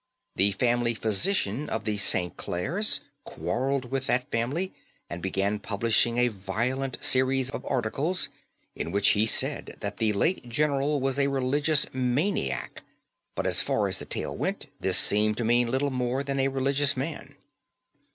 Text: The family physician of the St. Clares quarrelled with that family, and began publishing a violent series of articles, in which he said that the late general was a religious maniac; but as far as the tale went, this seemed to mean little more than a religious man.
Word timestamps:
The 0.35 0.49
family 0.53 0.95
physician 0.95 1.69
of 1.69 1.83
the 1.83 1.95
St. 1.97 2.35
Clares 2.35 3.01
quarrelled 3.23 3.91
with 3.91 4.07
that 4.07 4.31
family, 4.31 4.73
and 5.11 5.21
began 5.21 5.59
publishing 5.59 6.17
a 6.17 6.27
violent 6.29 6.97
series 7.03 7.51
of 7.51 7.63
articles, 7.67 8.29
in 8.75 8.91
which 8.91 9.09
he 9.09 9.27
said 9.27 9.77
that 9.81 9.97
the 9.97 10.11
late 10.13 10.49
general 10.49 10.99
was 10.99 11.19
a 11.19 11.27
religious 11.27 11.85
maniac; 11.93 12.81
but 13.35 13.45
as 13.45 13.61
far 13.61 13.87
as 13.87 13.99
the 13.99 14.05
tale 14.05 14.35
went, 14.35 14.65
this 14.79 14.97
seemed 14.97 15.37
to 15.37 15.45
mean 15.45 15.69
little 15.69 15.91
more 15.91 16.23
than 16.23 16.39
a 16.39 16.47
religious 16.47 16.97
man. 16.97 17.35